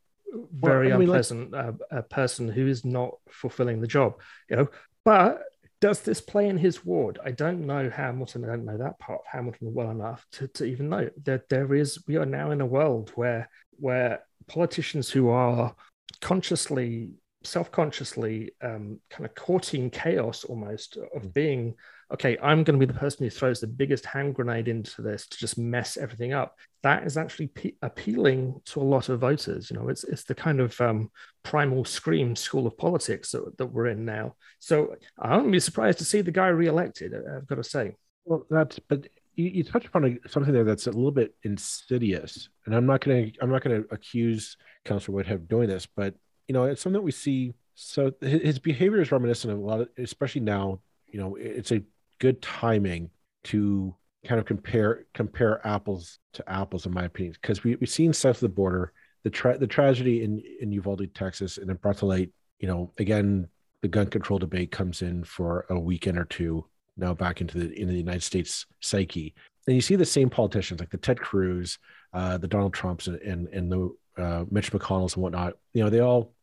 [0.53, 1.75] very well, unpleasant like...
[1.91, 4.15] uh, person who is not fulfilling the job
[4.49, 4.69] you know
[5.05, 5.43] but
[5.83, 7.19] does this play in his ward?
[7.25, 8.45] I don't know Hamilton.
[8.45, 11.75] I don't know that part of Hamilton well enough to, to even know that there
[11.75, 12.07] is.
[12.07, 15.75] We are now in a world where where politicians who are
[16.21, 17.11] consciously
[17.43, 21.35] self-consciously um, kind of courting chaos almost of mm.
[21.35, 21.75] being
[22.13, 25.27] okay i'm going to be the person who throws the biggest hand grenade into this
[25.27, 29.71] to just mess everything up that is actually pe- appealing to a lot of voters
[29.71, 31.11] you know it's it's the kind of um,
[31.43, 35.99] primal scream school of politics that, that we're in now so i wouldn't be surprised
[35.99, 37.95] to see the guy reelected i've got to say
[38.25, 42.75] well that's but you, you touched upon something there that's a little bit insidious and
[42.75, 46.15] i'm not going to i'm not going to accuse councillor whitehead of doing this but
[46.49, 47.55] you know, it's something that we see.
[47.75, 50.81] So his behavior is reminiscent of a lot of, especially now.
[51.07, 51.83] You know, it's a
[52.23, 53.11] good timing
[53.43, 53.93] to
[54.25, 58.37] kind of compare compare apples to apples, in my opinion, because we we've seen south
[58.37, 58.93] of the border
[59.25, 62.31] the tra- the tragedy in in Uvalde, Texas, and it brought to light.
[62.61, 63.49] You know, again,
[63.81, 66.65] the gun control debate comes in for a weekend or two
[66.97, 69.35] now back into the in the United States psyche,
[69.67, 71.81] and you see the same politicians like the Ted Cruz,
[72.13, 75.91] uh, the Donald Trumps, and and, and the uh, Mitch McConnell's and whatnot, you know,
[75.91, 76.35] they all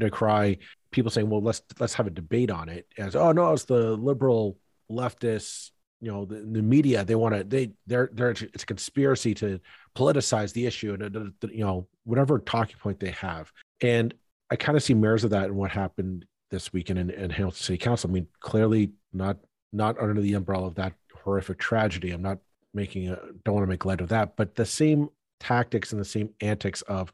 [0.00, 0.58] decry
[0.90, 3.92] people saying, "Well, let's let's have a debate on it." As oh no, it's the
[3.92, 4.58] liberal
[4.90, 5.70] leftists,
[6.00, 7.04] you know, the, the media.
[7.04, 9.60] They want to they they're they're it's a conspiracy to
[9.96, 13.52] politicize the issue and uh, you know whatever talking point they have.
[13.80, 14.14] And
[14.50, 17.58] I kind of see mirrors of that in what happened this weekend in, in Hamilton
[17.58, 18.10] City Council.
[18.10, 19.38] I mean, clearly not
[19.72, 22.10] not under the umbrella of that horrific tragedy.
[22.10, 22.38] I'm not
[22.74, 25.08] making a don't want to make light of that, but the same
[25.40, 27.12] tactics and the same antics of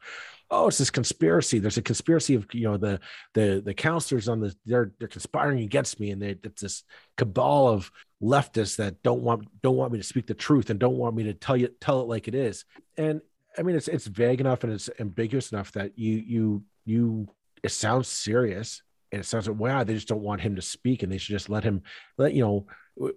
[0.51, 1.59] oh it's this conspiracy.
[1.59, 2.99] There's a conspiracy of you know the
[3.33, 6.83] the the councillors on the they're they're conspiring against me and they, it's this
[7.17, 10.97] cabal of leftists that don't want don't want me to speak the truth and don't
[10.97, 12.65] want me to tell you tell it like it is.
[12.97, 13.21] And
[13.57, 17.27] i mean it's it's vague enough and it's ambiguous enough that you you you
[17.63, 21.03] it sounds serious and it sounds like wow they just don't want him to speak
[21.03, 21.81] and they should just let him
[22.17, 22.65] let you know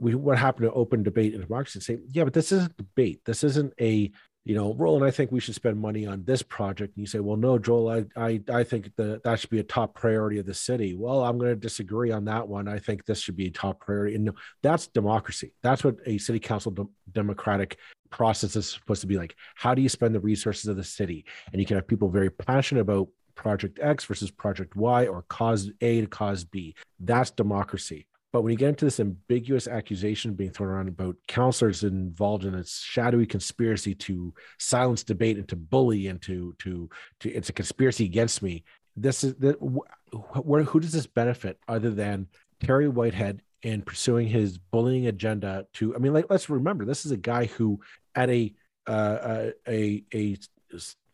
[0.00, 3.20] we, what happened to open debate in democracy and say yeah but this isn't debate.
[3.24, 4.10] This isn't a
[4.48, 6.96] you know, Roland, I think we should spend money on this project.
[6.96, 9.62] And you say, well, no, Joel, I, I, I think that that should be a
[9.62, 10.94] top priority of the city.
[10.94, 12.66] Well, I'm going to disagree on that one.
[12.66, 14.16] I think this should be a top priority.
[14.16, 14.30] And
[14.62, 15.52] that's democracy.
[15.62, 17.76] That's what a city council de- democratic
[18.08, 19.36] process is supposed to be like.
[19.54, 21.26] How do you spend the resources of the city?
[21.52, 25.70] And you can have people very passionate about project X versus project Y or cause
[25.82, 26.74] A to cause B.
[26.98, 28.07] That's democracy.
[28.32, 32.54] But when you get into this ambiguous accusation being thrown around about councillors involved in
[32.54, 37.54] a shadowy conspiracy to silence debate and to bully and to to to it's a
[37.54, 38.64] conspiracy against me.
[38.96, 42.26] This is that where who does this benefit other than
[42.60, 45.66] Terry Whitehead in pursuing his bullying agenda?
[45.74, 47.80] To I mean, like let's remember this is a guy who
[48.14, 48.54] at a
[48.86, 50.36] uh, a a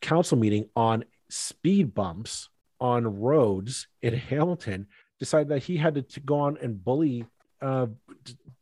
[0.01, 2.49] council meeting on speed bumps
[2.81, 4.87] on roads in Hamilton
[5.19, 7.27] decided that he had to, to go on and bully
[7.61, 7.87] uh,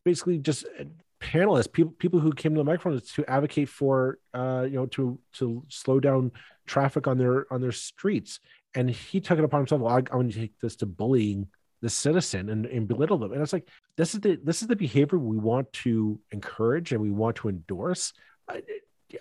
[0.05, 0.65] basically just
[1.21, 5.19] panelists, people people who came to the microphone to advocate for uh, you know to
[5.35, 6.33] to slow down
[6.67, 8.41] traffic on their on their streets.
[8.75, 9.83] And he took it upon himself.
[9.83, 11.49] Well, I, am going to take this to bullying
[11.83, 13.33] the citizen and, and belittle them.
[13.33, 17.01] And it's like this is the this is the behavior we want to encourage and
[17.01, 18.13] we want to endorse.
[18.49, 18.63] I,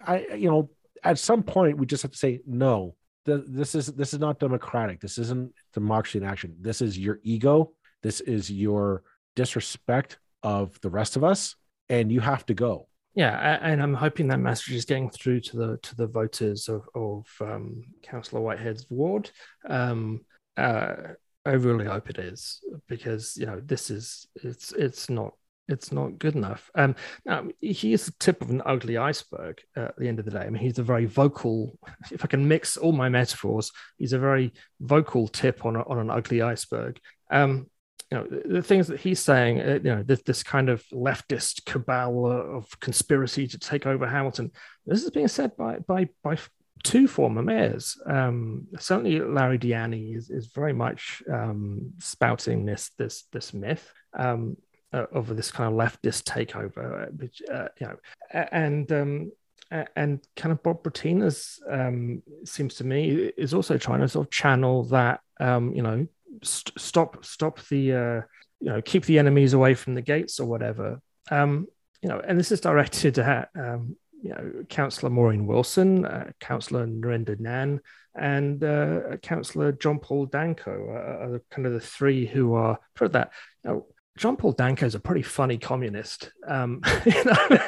[0.05, 0.69] I you know
[1.03, 4.99] at some point we just have to say no this is this is not democratic.
[4.99, 6.55] This isn't democracy in action.
[6.60, 7.73] This is your ego.
[8.01, 9.03] This is your
[9.36, 11.55] disrespect of the rest of us,
[11.89, 12.88] and you have to go.
[13.13, 16.88] Yeah, and I'm hoping that message is getting through to the to the voters of
[16.95, 19.29] of um, Councillor Whitehead's ward.
[19.67, 20.21] Um,
[20.57, 20.93] uh,
[21.45, 25.34] I really hope it is because you know this is it's it's not
[25.71, 26.69] it's not good enough.
[26.75, 29.62] Um, now he is the tip of an ugly iceberg.
[29.75, 31.77] Uh, at the end of the day, I mean, he's a very vocal.
[32.12, 35.99] If I can mix all my metaphors, he's a very vocal tip on a, on
[35.99, 36.99] an ugly iceberg.
[37.29, 37.67] Um,
[38.10, 40.84] you know, the, the things that he's saying, uh, you know, this, this, kind of
[40.91, 44.51] leftist cabal of conspiracy to take over Hamilton.
[44.86, 46.38] This is being said by by by
[46.84, 47.97] two former mayors.
[48.05, 49.73] Um, certainly, Larry Di
[50.13, 53.91] is, is very much um, spouting this this this myth.
[54.17, 54.57] Um,
[54.93, 57.97] uh, of this kind of leftist takeover, uh, which uh, you know,
[58.51, 59.32] and um,
[59.95, 64.32] and kind of Bob Bratina's um, seems to me is also trying to sort of
[64.32, 66.08] channel that um, you know
[66.43, 68.21] st- stop stop the uh,
[68.60, 71.01] you know keep the enemies away from the gates or whatever.
[71.30, 71.67] Um,
[72.01, 76.86] you know, and this is directed at um, you know Councillor Maureen Wilson, uh, Councillor
[76.86, 77.80] Narinder Nann,
[78.15, 83.08] and uh, Councillor John Paul Danko are, are kind of the three who are for
[83.10, 83.32] that.
[83.63, 83.86] You know,
[84.21, 87.60] John Paul Danko is a pretty funny communist, um, you know?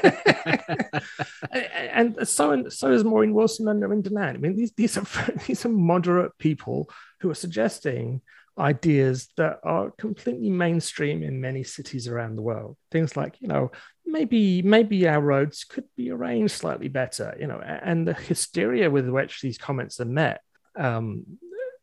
[1.51, 4.35] and so so is Maureen Wilson and Narinder Nann.
[4.35, 5.05] I mean, these these are
[5.47, 8.21] these are moderate people who are suggesting
[8.59, 12.77] ideas that are completely mainstream in many cities around the world.
[12.91, 13.71] Things like, you know,
[14.05, 19.09] maybe maybe our roads could be arranged slightly better, you know, and the hysteria with
[19.09, 20.41] which these comments are met,
[20.77, 21.25] um,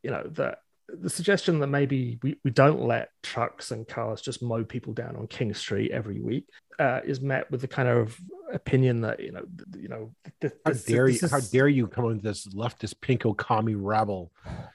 [0.05, 0.59] you know, that
[1.01, 5.17] the suggestion that maybe we, we don't let trucks and cars just mow people down
[5.17, 6.47] on King Street every week
[6.79, 8.19] uh, is met with the kind of
[8.53, 9.45] opinion that you know
[9.79, 13.37] you know this, how dare you is, how dare you come with this leftist pinko
[13.37, 14.33] commie rabble?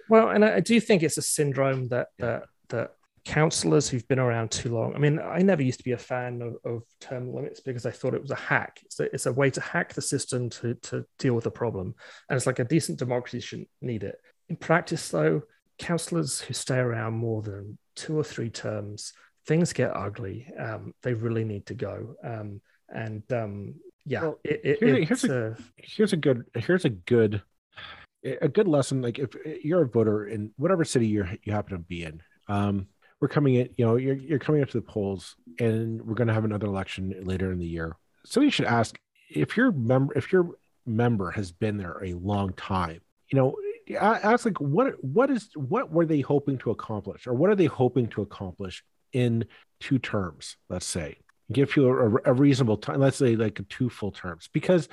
[0.10, 2.92] Well and I, I, do think it's a syndrome that that that
[3.26, 6.44] councillors who've been around too long i mean i never used to be a fan
[6.44, 8.80] of, of term limits because i thought it was a hack.
[8.86, 11.96] It's a, it's a way to hack the system to to deal with a problem.
[12.30, 14.18] And it's like a decent democracy shouldn't need it.
[14.48, 15.42] In practice though
[15.78, 19.14] councillors who stay around more than two or three terms,
[19.48, 20.48] things get ugly.
[20.58, 22.16] Um, they really need to go.
[22.24, 26.86] Um, and um, yeah, well, it, it, here's, here's a, uh, here's a good here's
[26.86, 27.42] a good
[28.24, 29.02] a good lesson.
[29.02, 32.88] Like if you're a voter in whatever city you you happen to be in, um,
[33.20, 33.70] we're coming in.
[33.78, 36.68] You know, you're you're coming up to the polls, and we're going to have another
[36.68, 37.96] election later in the year.
[38.26, 38.98] So you should ask
[39.30, 40.52] if your member if your
[40.86, 43.02] member has been there a long time.
[43.32, 43.56] You know,
[43.94, 47.28] ask like what what is what were they hoping to accomplish?
[47.28, 49.46] Or what are they hoping to accomplish in
[49.80, 51.18] two terms let's say?
[51.52, 54.50] Give you a, a reasonable time let's say like two full terms.
[54.52, 54.90] Because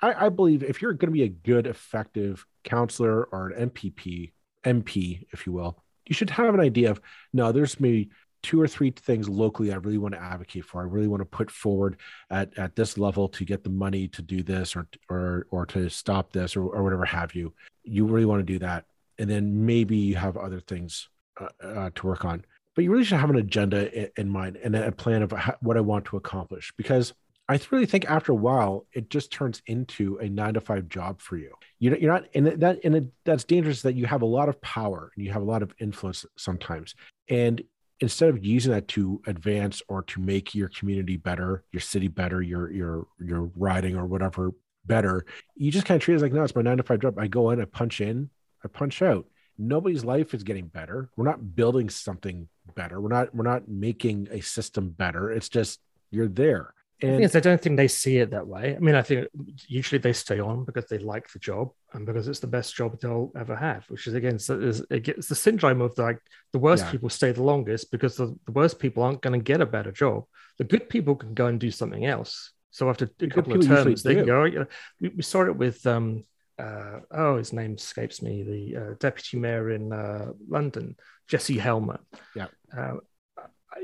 [0.00, 4.32] I, I believe if you're going to be a good effective councillor or an mpp
[4.64, 7.00] mp if you will you should have an idea of
[7.32, 8.10] no there's maybe
[8.42, 10.80] two or three things locally I really want to advocate for.
[10.82, 11.96] I really want to put forward
[12.30, 15.88] at, at this level to get the money to do this or or or to
[15.88, 17.52] stop this or, or whatever have you.
[17.84, 18.86] You really want to do that,
[19.18, 21.08] and then maybe you have other things
[21.40, 22.44] uh, uh, to work on.
[22.74, 25.76] But you really should have an agenda in, in mind and a plan of what
[25.76, 27.12] I want to accomplish because
[27.48, 31.20] I really think after a while it just turns into a nine to five job
[31.20, 31.52] for you.
[31.80, 34.60] You're, you're not, and that and it, that's dangerous that you have a lot of
[34.62, 36.94] power and you have a lot of influence sometimes,
[37.28, 37.62] and
[38.02, 42.42] instead of using that to advance or to make your community better, your city better,
[42.42, 44.50] your your your riding or whatever
[44.84, 47.16] better, you just kind of treat it like no, it's my nine to five job.
[47.16, 48.28] I go in, I punch in,
[48.64, 49.26] I punch out.
[49.56, 51.10] Nobody's life is getting better.
[51.16, 53.00] We're not building something better.
[53.00, 55.30] We're not we're not making a system better.
[55.30, 55.78] It's just
[56.10, 56.74] you're there.
[57.02, 58.76] And I don't think they see it that way.
[58.76, 59.26] I mean, I think
[59.66, 63.00] usually they stay on because they like the job and because it's the best job
[63.00, 66.18] they'll ever have, which is again, so it's the syndrome of like
[66.52, 66.92] the worst yeah.
[66.92, 69.90] people stay the longest because the, the worst people aren't going to get a better
[69.90, 70.24] job.
[70.58, 72.52] The good people can go and do something else.
[72.70, 74.44] So after a couple of terms, they can go.
[74.44, 74.66] You know,
[75.00, 76.24] we, we saw it with um,
[76.58, 78.42] uh, oh, his name escapes me.
[78.42, 80.96] The uh, deputy mayor in uh, London,
[81.28, 82.00] Jesse Helmer.
[82.34, 82.46] Yeah.
[82.76, 82.94] Uh,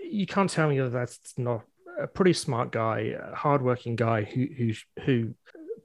[0.02, 1.64] you can't tell me that that's not
[1.98, 4.72] a pretty smart guy, hardworking guy who who
[5.04, 5.34] who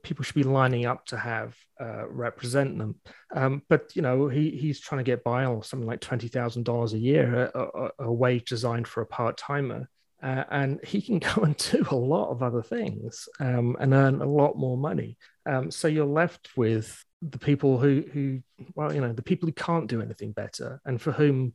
[0.04, 2.96] people should be lining up to have uh, represent them.
[3.34, 6.64] Um, but you know, he he's trying to get by on something like twenty thousand
[6.64, 9.90] dollars a year, a, a, a, wage designed for a part timer,
[10.22, 14.22] uh, and he can go and do a lot of other things um, and earn
[14.22, 15.18] a lot more money.
[15.46, 18.42] Um, so you're left with the people who who
[18.76, 21.54] well, you know, the people who can't do anything better, and for whom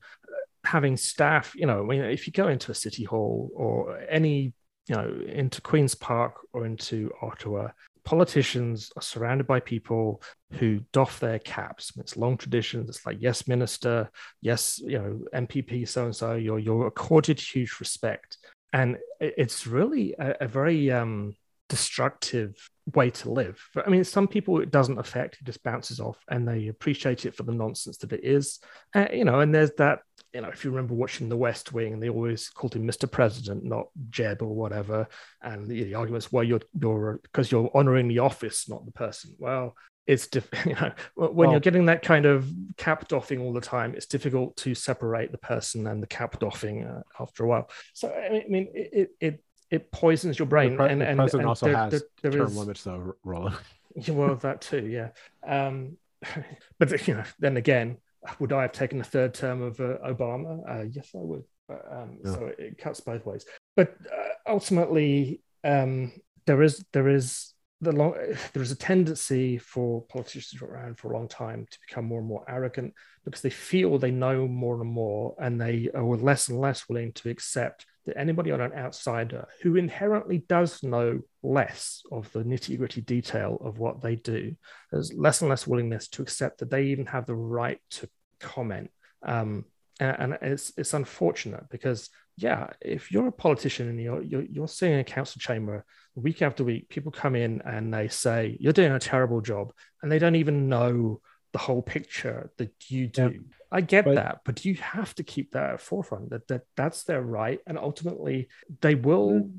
[0.69, 4.53] having staff, you know, I mean, if you go into a city hall or any,
[4.87, 7.71] you know, into Queen's Park or into Ottawa,
[8.05, 11.93] politicians are surrounded by people who doff their caps.
[11.97, 12.91] It's long traditions.
[12.91, 14.11] It's like, yes, minister,
[14.43, 16.35] yes, you know, MPP, so and so.
[16.35, 18.37] You're you're accorded huge respect,
[18.73, 21.35] and it's really a, a very um,
[21.69, 22.55] destructive
[22.95, 23.63] way to live.
[23.75, 27.27] But, I mean, some people it doesn't affect; it just bounces off, and they appreciate
[27.27, 28.61] it for the nonsense that it is.
[28.95, 30.01] Uh, you know, and there's that
[30.33, 33.11] you know, if you remember watching The West Wing, they always called him Mr.
[33.11, 35.09] President, not Jed or whatever.
[35.43, 39.35] And the, the arguments, well, you're you're because you're honoring the office, not the person.
[39.39, 39.75] Well,
[40.07, 43.61] it's diff- you know when well, you're getting that kind of cap doffing all the
[43.61, 47.71] time, it's difficult to separate the person and the cap doffing uh, after a while.
[47.95, 49.45] So I mean, it it it
[49.93, 50.73] poisons your brain.
[50.73, 52.85] The, pre- and, the and, president and also there, has there, there term is, limits,
[52.85, 53.57] though, Roland.
[54.09, 55.09] well, that too, yeah.
[55.47, 55.97] Um,
[56.79, 57.99] but you know, then again,
[58.39, 60.63] would I have taken a third term of uh, Obama?
[60.69, 61.45] Uh, yes, I would.
[61.69, 62.33] But, um, yeah.
[62.33, 63.45] So it, it, cuts both ways.
[63.77, 66.13] But uh, ultimately, um,
[66.47, 68.15] there is there is the long
[68.53, 72.21] there is a tendency for politicians to around for a long time to become more
[72.21, 76.49] and more arrogant because they feel they know more and more, and they are less
[76.49, 82.03] and less willing to accept that anybody on an outsider who inherently does know less
[82.11, 84.57] of the nitty gritty detail of what they do,
[84.91, 88.09] there's less and less willingness to accept that they even have the right to
[88.41, 88.91] comment.
[89.23, 89.67] Um,
[90.01, 92.09] and, and it's it's unfortunate because
[92.39, 95.85] yeah, if you're a politician and you're, you're you're sitting in a council chamber
[96.15, 99.73] week after week, people come in and they say you're doing a terrible job,
[100.03, 101.21] and they don't even know
[101.53, 103.45] the whole picture that you do.
[103.73, 107.23] I get that, but you have to keep that at forefront that, that that's their
[107.23, 108.49] right, and ultimately
[108.81, 109.51] they will mm.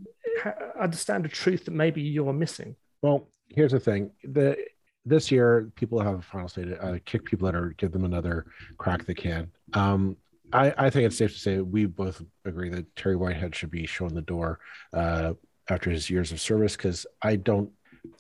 [0.42, 2.76] ha- understand a truth that maybe you're missing.
[3.02, 4.58] Well, here's the thing: the
[5.06, 8.46] this year people have a final state uh, kick people that are give them another
[8.78, 9.52] crack they can.
[9.74, 10.16] Um,
[10.52, 13.86] I, I think it's safe to say we both agree that Terry Whitehead should be
[13.86, 14.60] shown the door
[14.94, 15.34] uh,
[15.70, 17.72] after his years of service because I don't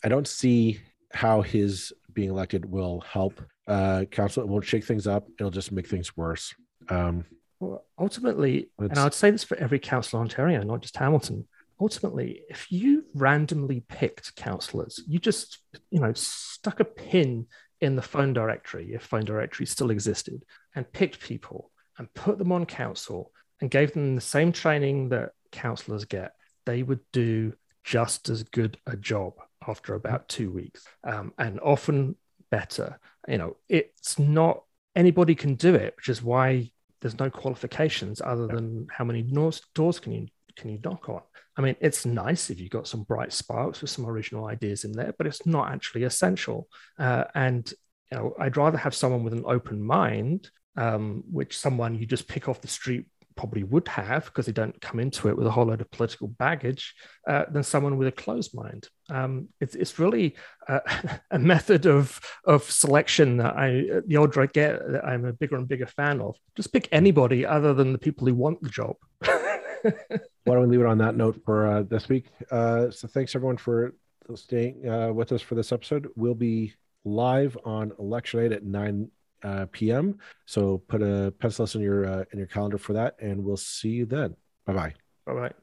[0.04, 0.80] I don't see
[1.12, 4.44] how his being elected will help uh, council.
[4.44, 5.28] It won't shake things up.
[5.40, 6.54] It'll just make things worse.
[6.90, 7.26] Um,
[7.60, 11.48] well, ultimately, and I'd say this for every council in Ontario, not just Hamilton.
[11.82, 15.60] Ultimately, if you randomly picked councillors, you just
[15.90, 17.48] you know stuck a pin
[17.82, 20.44] in the phone directory, if phone directory still existed,
[20.76, 23.32] and picked people and put them on council
[23.62, 26.34] and gave them the same training that councillors get,
[26.66, 29.34] they would do just as good a job
[29.68, 32.16] after about two weeks, um, and often
[32.50, 33.00] better.
[33.28, 34.64] You know, it's not
[34.96, 36.72] anybody can do it, which is why
[37.02, 41.22] there's no qualifications other than how many doors, doors can you can you knock on.
[41.58, 44.92] I mean, it's nice if you've got some bright sparks with some original ideas in
[44.92, 46.68] there, but it's not actually essential.
[46.98, 47.72] Uh, and
[48.12, 50.50] you know, I'd rather have someone with an open mind,
[50.80, 53.06] um, which someone you just pick off the street
[53.36, 56.28] probably would have because they don't come into it with a whole load of political
[56.28, 56.96] baggage
[57.28, 58.88] uh, than someone with a closed mind.
[59.10, 60.36] Um, it's, it's really
[60.68, 60.82] a,
[61.32, 65.68] a, method of, of selection that I, the older I get, I'm a bigger and
[65.68, 66.36] bigger fan of.
[66.56, 68.96] Just pick anybody other than the people who want the job.
[69.22, 72.26] Why don't we leave it on that note for uh, this week?
[72.52, 73.96] Uh, so thanks everyone for
[74.36, 76.08] staying uh, with us for this episode.
[76.16, 76.74] We'll be
[77.06, 79.10] live on election night at 9
[79.44, 80.18] uh, p.m.
[80.46, 83.90] So put a pencil in your uh, in your calendar for that, and we'll see
[83.90, 84.36] you then.
[84.66, 84.94] Bye bye.
[85.26, 85.54] Bye bye.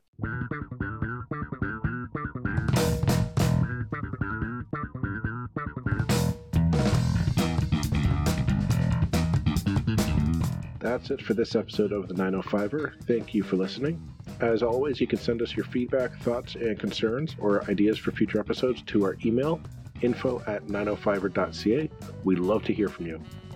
[10.78, 13.04] That's it for this episode of the 905er.
[13.04, 14.00] Thank you for listening.
[14.40, 18.38] As always, you can send us your feedback, thoughts, and concerns or ideas for future
[18.38, 19.60] episodes to our email
[20.02, 21.90] info at 905er.ca.
[22.24, 23.20] We love to hear from you.